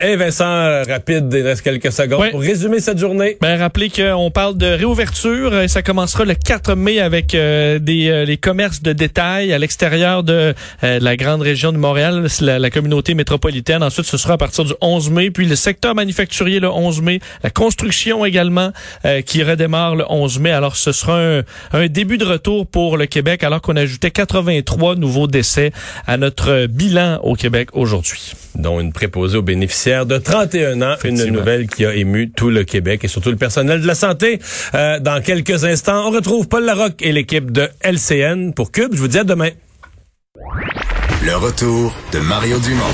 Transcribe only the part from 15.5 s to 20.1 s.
secteur manufacturier le 11 mai, la construction également euh, qui redémarre le